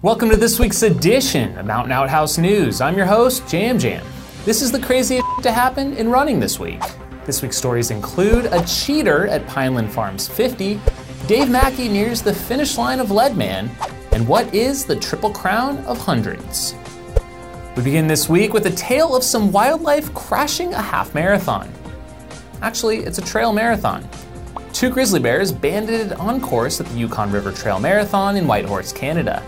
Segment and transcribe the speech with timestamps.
[0.00, 2.80] Welcome to this week's edition of Mountain Outhouse News.
[2.80, 4.06] I'm your host, Jam Jam.
[4.44, 6.80] This is the craziest to happen in running this week.
[7.26, 10.80] This week's stories include a cheater at Pineland Farms 50,
[11.26, 13.68] Dave Mackey nears the finish line of Leadman,
[14.12, 16.76] and what is the Triple Crown of Hundreds?
[17.76, 21.68] We begin this week with a tale of some wildlife crashing a half marathon.
[22.62, 24.08] Actually, it's a trail marathon.
[24.72, 29.42] Two grizzly bears banded on course at the Yukon River Trail Marathon in Whitehorse, Canada.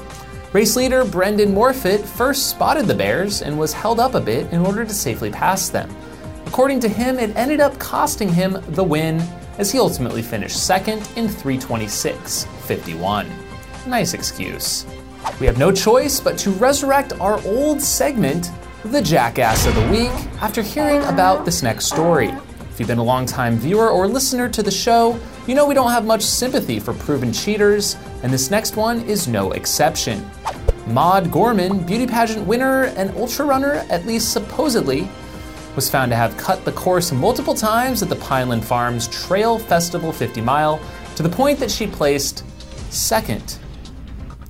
[0.52, 4.66] Race leader Brendan Morfitt first spotted the bears and was held up a bit in
[4.66, 5.88] order to safely pass them.
[6.44, 9.22] According to him, it ended up costing him the win
[9.58, 13.28] as he ultimately finished second in 326.51.
[13.86, 14.86] Nice excuse.
[15.38, 18.50] We have no choice but to resurrect our old segment,
[18.84, 20.10] the Jackass of the Week,
[20.42, 22.34] after hearing about this next story.
[22.80, 25.90] If you've been a long-time viewer or listener to the show, you know we don't
[25.90, 30.26] have much sympathy for proven cheaters, and this next one is no exception.
[30.86, 35.06] Maud Gorman, beauty pageant winner and ultra runner, at least supposedly,
[35.76, 40.10] was found to have cut the course multiple times at the Pineland Farms Trail Festival
[40.10, 40.80] 50 mile
[41.16, 42.46] to the point that she placed
[42.90, 43.58] second.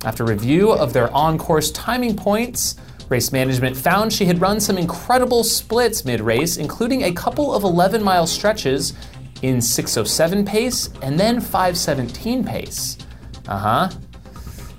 [0.05, 2.77] After review of their on course timing points,
[3.11, 7.63] race management found she had run some incredible splits mid race, including a couple of
[7.63, 8.93] 11 mile stretches
[9.41, 12.97] in 607 pace and then 517 pace.
[13.47, 13.89] Uh huh.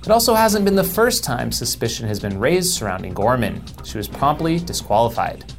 [0.01, 3.63] It also hasn't been the first time suspicion has been raised surrounding Gorman.
[3.85, 5.53] She was promptly disqualified.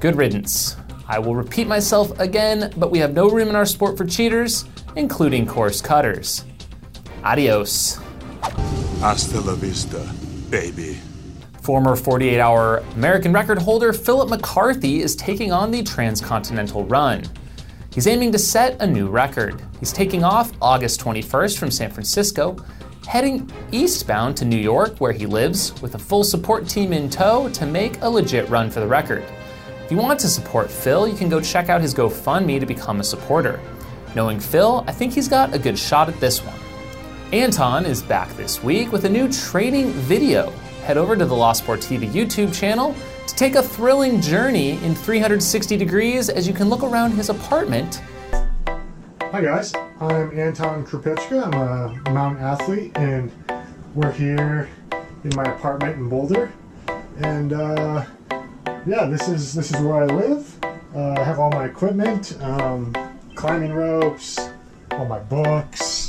[0.00, 0.76] Good riddance.
[1.06, 4.64] I will repeat myself again, but we have no room in our sport for cheaters,
[4.96, 6.44] including course cutters.
[7.22, 8.00] Adios.
[9.00, 10.00] Hasta la vista,
[10.50, 10.98] baby.
[11.64, 17.24] Former 48 hour American record holder Philip McCarthy is taking on the Transcontinental Run.
[17.90, 19.62] He's aiming to set a new record.
[19.80, 22.54] He's taking off August 21st from San Francisco,
[23.06, 27.48] heading eastbound to New York, where he lives, with a full support team in tow
[27.54, 29.24] to make a legit run for the record.
[29.86, 33.00] If you want to support Phil, you can go check out his GoFundMe to become
[33.00, 33.58] a supporter.
[34.14, 36.58] Knowing Phil, I think he's got a good shot at this one.
[37.32, 40.52] Anton is back this week with a new training video.
[40.84, 42.94] Head over to the La Sportiva YouTube channel
[43.26, 48.02] to take a thrilling journey in 360 degrees as you can look around his apartment.
[49.22, 51.46] Hi guys, I'm Anton Krupicka.
[51.46, 53.32] I'm a mountain athlete and
[53.94, 54.68] we're here
[55.24, 56.52] in my apartment in Boulder.
[57.16, 58.04] And uh,
[58.86, 60.54] yeah, this is this is where I live.
[60.94, 62.94] Uh, I have all my equipment, um,
[63.34, 64.38] climbing ropes,
[64.90, 66.03] all my books.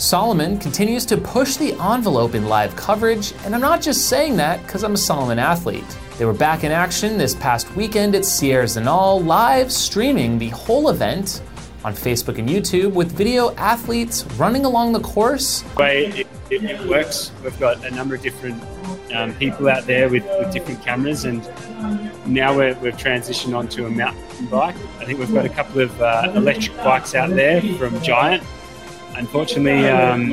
[0.00, 4.62] Salomon continues to push the envelope in live coverage, and I'm not just saying that
[4.62, 5.84] because I'm a Salomon athlete.
[6.16, 10.88] They were back in action this past weekend at Sierre Zinal, live streaming the whole
[10.88, 11.42] event
[11.84, 15.64] on Facebook and YouTube with video athletes running along the course.
[16.16, 18.62] It, it, it works, we've got a number of different
[19.12, 21.42] um, people out there with, with different cameras, and
[22.24, 24.76] now we have transitioned onto a mountain bike.
[24.98, 28.42] I think we've got a couple of uh, electric bikes out there from Giant
[29.16, 30.32] unfortunately, um,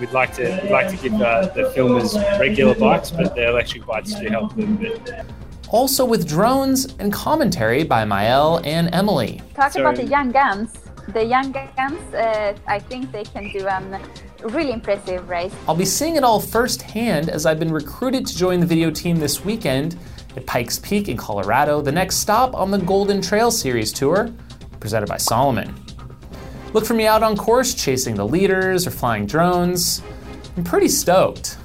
[0.00, 3.86] we'd like to we'd like to give uh, the filmers regular bikes, but the electric
[3.86, 5.24] bikes do help a little bit.
[5.68, 9.40] Also with drones and commentary by Mael and Emily.
[9.54, 9.84] Talk Sorry.
[9.84, 10.72] about the young guns.
[11.08, 14.00] The young guns, uh, I think they can do a
[14.48, 15.52] really impressive race.
[15.68, 19.16] I'll be seeing it all firsthand as I've been recruited to join the video team
[19.16, 19.98] this weekend
[20.36, 24.32] at Pikes Peak in Colorado, the next stop on the Golden Trail Series tour,
[24.80, 25.83] presented by Salomon.
[26.74, 30.02] Look for me out on course chasing the leaders or flying drones.
[30.56, 31.56] I'm pretty stoked.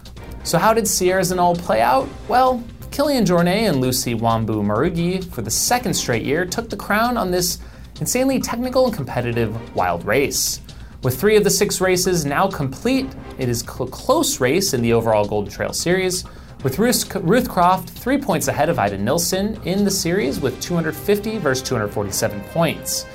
[0.44, 2.08] So, how did Sierre Zinal play out?
[2.28, 7.18] Well, Kilian Jornet and Lucy Wambui Murigi, for the second straight year, took the crown
[7.18, 7.58] on this
[8.00, 10.62] insanely technical and competitive wild race.
[11.02, 13.08] With three of the six races now complete,
[13.40, 16.23] it is a close race in the overall Golden Trail Series,
[16.61, 21.40] with Ruth, Ruth Croft three points ahead of Ida Nilsson in the series with 250
[21.40, 23.08] versus 247 points.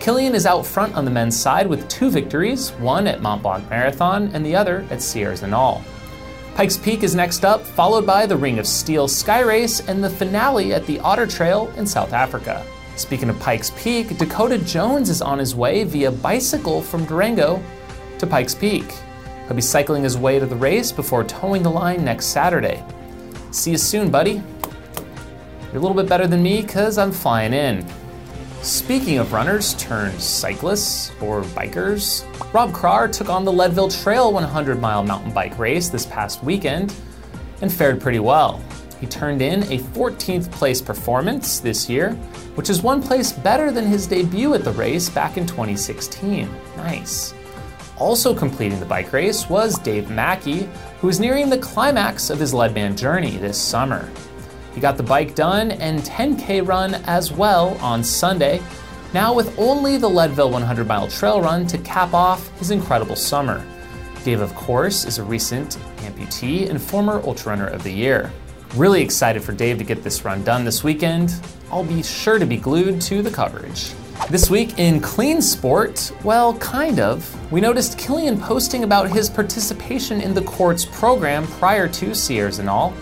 [0.00, 3.68] Kilian is out front on the men's side with two victories, one at Mont Blanc
[3.68, 5.82] Marathon and the other at Sierre Zinal.
[6.54, 10.08] Pikes Peak is next up, followed by the Ring of Steel Sky Race and the
[10.08, 12.64] finale at the Otter Trail in South Africa.
[12.96, 17.62] Speaking of Pikes Peak, Dakota Jones is on his way via bicycle from Durango
[18.18, 18.90] to Pikes Peak.
[19.46, 22.82] He'll be cycling his way to the race before towing the line next Saturday.
[23.50, 24.42] See you soon, buddy.
[25.72, 27.86] You're a little bit better than me because I'm flying in.
[28.62, 34.80] Speaking of runners turned cyclists or bikers, Rob Krar took on the Leadville Trail 100
[34.80, 36.92] mile mountain bike race this past weekend
[37.62, 38.62] and fared pretty well.
[39.00, 42.12] He turned in a 14th place performance this year,
[42.56, 46.48] which is one place better than his debut at the race back in 2016.
[46.78, 47.34] Nice.
[47.98, 50.68] Also completing the bike race was Dave Mackey,
[51.00, 54.10] who is nearing the climax of his Leadman journey this summer.
[54.76, 58.62] He got the bike done and 10K run as well on Sunday,
[59.14, 63.64] now with only the Leadville 100 mile trail run to cap off his incredible summer.
[64.22, 68.30] Dave, of course, is a recent amputee and former Ultra Runner of the Year.
[68.74, 71.34] Really excited for Dave to get this run done this weekend.
[71.70, 73.94] I'll be sure to be glued to the coverage.
[74.28, 77.50] This week in Clean Sport, well, kind of.
[77.50, 82.92] We noticed Kilian posting about his participation in the Quartz program prior to Sierre Zinal.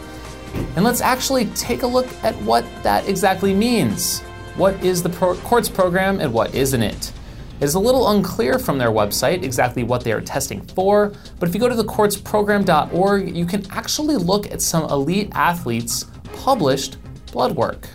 [0.77, 4.21] And let's actually take a look at what that exactly means.
[4.57, 7.13] What is the Pro- Quartz program and what isn't it?
[7.61, 11.49] It is a little unclear from their website exactly what they are testing for, but
[11.49, 16.07] if you go to the quartzprogram.org, you can actually look at some elite athletes'
[16.43, 16.97] published
[17.33, 17.89] blood work.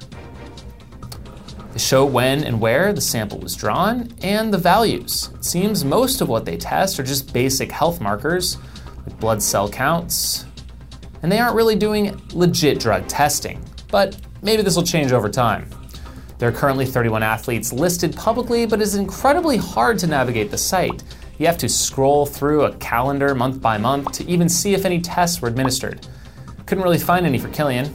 [1.74, 5.30] They show when and where the sample was drawn and the values.
[5.36, 8.58] It seems most of what they test are just basic health markers,
[9.06, 10.46] like blood cell counts,
[11.22, 13.64] and they aren't really doing legit drug testing.
[13.92, 15.70] But maybe this will change over time.
[16.38, 21.04] There are currently 31 athletes listed publicly, but it's incredibly hard to navigate the site.
[21.38, 25.02] You have to scroll through a calendar month by month to even see if any
[25.02, 26.08] tests were administered.
[26.66, 27.92] Couldn't really find any for Kilian.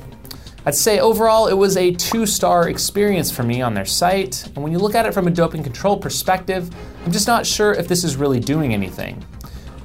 [0.67, 4.59] I'd say overall it was a two star experience for me on their site, and
[4.63, 6.75] when you look at it from a doping control perspective,
[7.05, 9.23] I'm just not sure if this is really doing anything.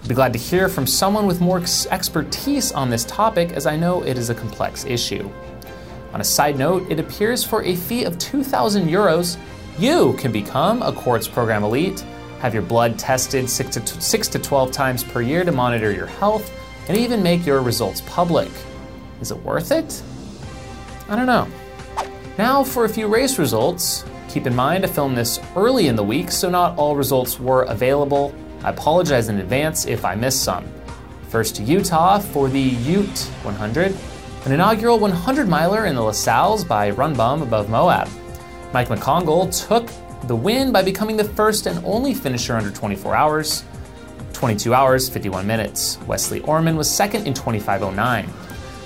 [0.02, 3.66] I'd be glad to hear from someone with more ex- expertise on this topic, as
[3.66, 5.30] I know it is a complex issue.
[6.14, 9.38] On a side note, it appears for a fee of 2,000 euros,
[9.78, 12.02] you can become a Quartz Program Elite,
[12.40, 15.92] have your blood tested 6 to, t- 6 to 12 times per year to monitor
[15.92, 16.52] your health,
[16.90, 18.50] and even make your results public.
[19.22, 20.02] Is it worth it?
[21.08, 21.48] I don't know.
[22.38, 24.04] Now for a few race results.
[24.30, 27.64] Keep in mind, I filmed this early in the week, so not all results were
[27.64, 28.34] available.
[28.64, 30.66] I apologize in advance if I miss some.
[31.30, 33.96] First to Utah for the Ute 100,
[34.46, 38.10] an inaugural 100 miler in the La Sals by Run Bum above Moab.
[38.74, 39.88] Mike McCongle took
[40.28, 43.64] the win by becoming the first and only finisher under 24 hours,
[44.34, 45.98] 22 hours, 51 minutes.
[46.08, 48.26] Wesley Orman was second in 25.09.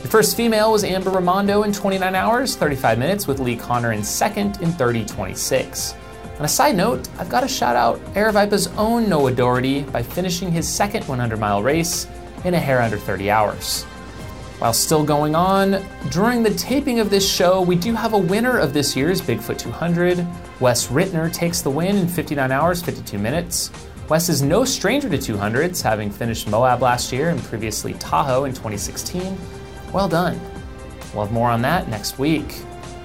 [0.02, 4.04] The first female was Amber Ramondo in 29 hours, 35 minutes, with Lee Connor in
[4.04, 5.96] second in 30.26.
[6.40, 10.52] On a side note, I've got to shout out Aravaipa's own Noah Doherty by finishing
[10.52, 12.08] his second 100 mile race
[12.44, 13.84] in a hair under 30 hours.
[14.58, 18.58] While still going on, during the taping of this show, we do have a winner
[18.58, 20.26] of this year's Bigfoot 200.
[20.60, 23.72] Wes Rittner takes the win in 59 hours, 52 minutes.
[24.10, 28.54] Wes is no stranger to 200s, having finished Moab last year and previously Tahoe in
[28.54, 29.38] 2016.
[29.94, 30.40] Well done.
[31.14, 32.64] We'll have more on that next week.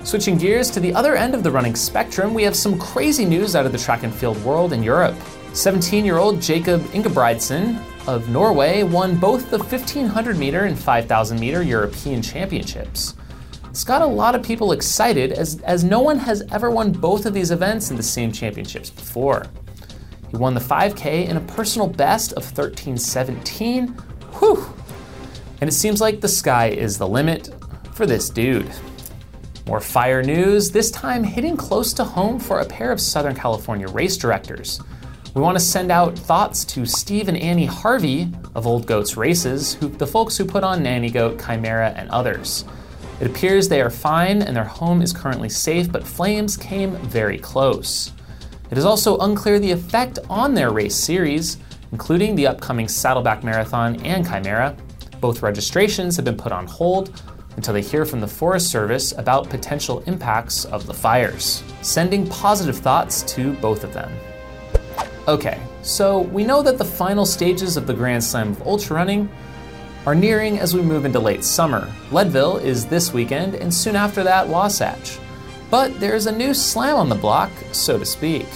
[0.08, 3.54] Switching gears to the other end of the running spectrum, we have some crazy news
[3.54, 5.14] out of the track and field world in Europe.
[5.52, 11.62] 17 year old Jacob Ingebrigtsen of Norway won both the 1500 meter and 5000 meter
[11.62, 13.16] European championships.
[13.68, 17.26] It's got a lot of people excited as, as no one has ever won both
[17.26, 19.44] of these events in the same championships before.
[20.30, 23.88] He won the 5K in a personal best of 1317.
[24.38, 24.74] Whew!
[25.60, 27.50] And it seems like the sky is the limit
[27.92, 28.72] for this dude.
[29.68, 33.86] More fire news, this time hitting close to home for a pair of Southern California
[33.86, 34.80] race directors.
[35.34, 39.74] We want to send out thoughts to Steve and Annie Harvey of Old Goats Races,
[39.74, 42.64] who, the folks who put on Nanny Goat, Chimera, and others.
[43.20, 47.36] It appears they are fine and their home is currently safe, but flames came very
[47.36, 48.12] close.
[48.70, 51.58] It is also unclear the effect on their race series,
[51.92, 54.74] including the upcoming Saddleback Marathon and Chimera.
[55.20, 57.20] Both registrations have been put on hold
[57.58, 61.64] until they hear from the Forest Service about potential impacts of the fires.
[61.82, 64.12] Sending positive thoughts to both of them.
[65.26, 69.28] Okay, so we know that the final stages of the Grand Slam of ultra running
[70.06, 71.92] are nearing as we move into late summer.
[72.12, 75.18] Leadville is this weekend, and soon after that, Wasatch.
[75.68, 78.46] But there's a new slam on the block, so to speak.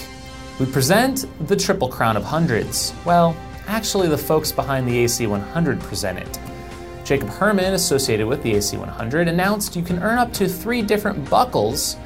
[0.61, 2.95] We present the Triple Crown of Hundreds.
[3.05, 6.39] Well, actually, the folks behind the AC 100 present it.
[7.05, 11.29] Jacob Herman, associated with the AC 100, announced you can earn up to three different
[11.29, 11.97] buckles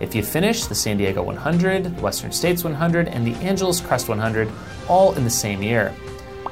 [0.00, 4.08] if you finish the San Diego 100, the Western States 100, and the Angeles Crest
[4.08, 4.50] 100
[4.88, 5.94] all in the same year.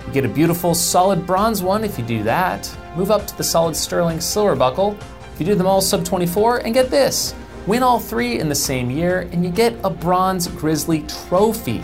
[0.06, 2.70] You get a beautiful solid bronze one if you do that.
[2.96, 4.96] Move up to the solid sterling silver buckle
[5.32, 7.34] if you do them all sub 24, and get this
[7.66, 11.82] Win all three in the same year, and you get a bronze Grizzly trophy.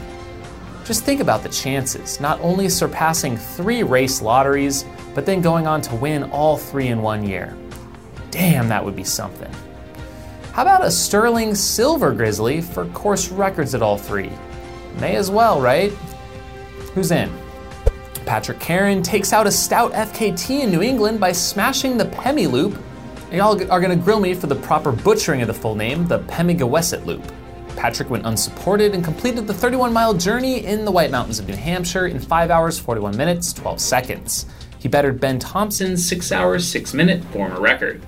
[0.85, 4.85] Just think about the chances, not only surpassing three race lotteries,
[5.15, 7.57] but then going on to win all three in one year.
[8.31, 9.53] Damn, that would be something.
[10.53, 14.31] How about a sterling silver Grizzly for course records at all three?
[14.99, 15.93] May as well, right?
[16.95, 17.31] Who's in?
[18.27, 22.79] Patrick Carron takes out a stout FKT in New England by smashing the Pemi loop.
[23.33, 27.05] Y'all are gonna grill me for the proper butchering of the full name, the Pemigewasset
[27.07, 27.23] loop.
[27.77, 31.57] Patrick went unsupported and completed the 31 mile journey in the White Mountains of New
[31.57, 34.47] Hampshire in 5 hours, 41 minutes, 12 seconds.
[34.81, 38.03] He bettered Ben Thompson's 6 hours, 6 minute former record.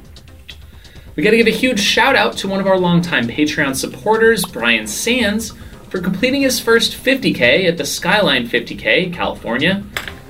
[1.14, 4.86] We gotta give a huge shout out to one of our longtime Patreon supporters, Brian
[4.86, 5.52] Sands,
[5.90, 9.84] for completing his first 50K at the Skyline 50K, California.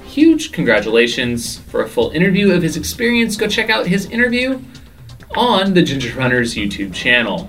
[0.05, 1.59] Huge congratulations.
[1.59, 4.61] For a full interview of his experience, go check out his interview
[5.37, 7.49] on the Ginger Runners YouTube channel.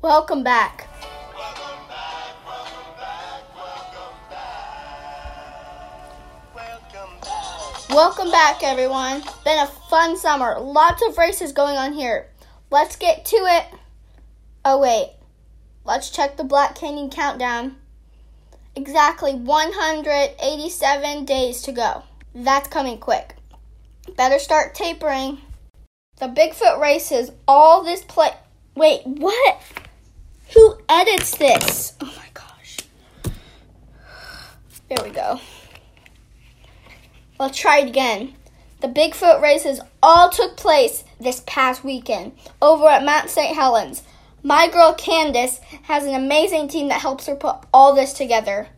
[0.00, 0.88] Welcome back.
[7.94, 9.22] Welcome back, everyone.
[9.44, 10.58] Been a fun summer.
[10.58, 12.30] Lots of races going on here.
[12.70, 13.66] Let's get to it.
[14.64, 15.12] Oh, wait.
[15.84, 17.76] Let's check the Black Canyon countdown.
[18.74, 22.04] Exactly 187 days to go.
[22.34, 23.36] That's coming quick.
[24.16, 25.42] Better start tapering.
[26.16, 28.30] The Bigfoot races, all this play.
[28.74, 29.60] Wait, what?
[30.54, 31.92] Who edits this?
[32.00, 32.78] Oh my gosh.
[34.88, 35.38] There we go.
[37.42, 38.34] Let's try it again.
[38.82, 43.56] The Bigfoot races all took place this past weekend over at Mount St.
[43.56, 44.04] Helens.
[44.44, 48.68] My girl Candace has an amazing team that helps her put all this together.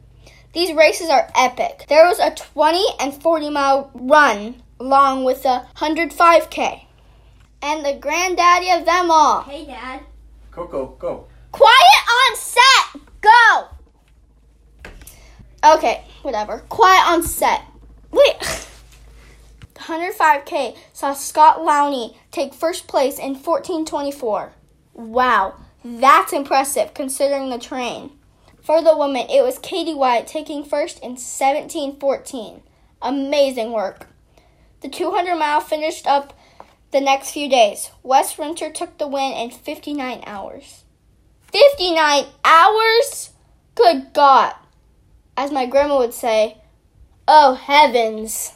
[0.55, 1.85] These races are epic.
[1.91, 6.87] There was a 20 and 40 mile run along with a 105k.
[7.61, 9.43] And the granddaddy of them all.
[9.43, 10.01] Hey, Dad.
[10.51, 11.27] Coco, go.
[11.53, 13.03] Quiet on set!
[13.21, 13.69] Go!
[15.77, 16.61] Okay, whatever.
[16.71, 17.61] Quiet on set.
[18.15, 18.39] Wait.
[19.75, 24.53] The 105K saw Scott Lowney take first place in 1424.
[24.95, 25.55] Wow,
[25.85, 28.13] that's impressive considering the terrain.
[28.63, 32.63] For the women, it was Katie White taking first in 1714.
[33.03, 34.07] Amazing work.
[34.81, 36.39] The 200 mile finished up
[36.93, 37.91] the next few days.
[38.05, 40.85] Wes Winter took the win in 59 hours.
[41.53, 43.31] 59 hours?
[43.75, 44.55] Good God.
[45.37, 46.59] As my grandma would say,
[47.27, 48.53] oh heavens.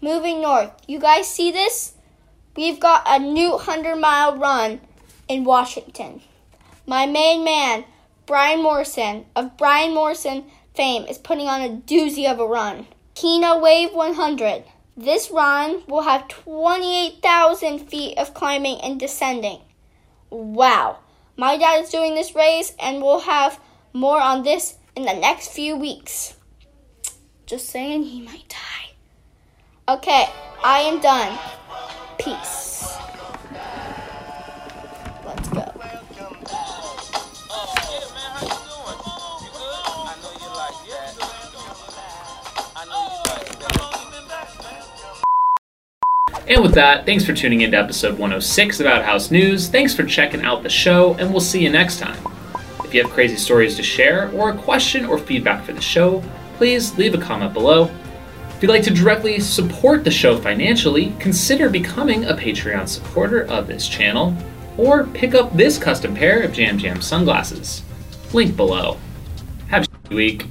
[0.00, 1.94] Moving north, you guys see this?
[2.56, 4.80] We've got a new 100 mile run
[5.28, 6.20] in Washington.
[6.86, 7.84] My main man,
[8.26, 12.86] Brian Morrison of Brian Morrison fame, is putting on a doozy of a run.
[13.14, 14.64] Teanaway 100.
[14.96, 19.60] This run will have 28,000 feet of climbing and descending.
[20.30, 20.98] Wow.
[21.36, 23.58] My dad is doing this race, and we'll have
[23.92, 26.36] more on this in the next few weeks.
[27.52, 28.94] Just saying, he might die.
[29.86, 30.24] Okay,
[30.64, 31.38] I am done.
[32.18, 32.96] Peace.
[35.26, 35.60] Let's go.
[46.48, 49.68] And with that, thanks for tuning in to episode 106 of Outhouse News.
[49.68, 52.16] Thanks for checking out the show, and we'll see you next time.
[52.82, 56.24] If you have crazy stories to share, or a question or feedback for the show,
[56.62, 57.90] please leave a comment below.
[58.50, 63.66] If you'd like to directly support the show financially, consider becoming a Patreon supporter of
[63.66, 64.32] this channel,
[64.76, 67.82] or pick up this custom pair of Jam Jam sunglasses.
[68.32, 68.96] Link below.
[69.70, 70.46] Have a week.